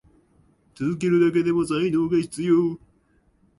[0.73, 2.79] 続けるだけでも才能が必要。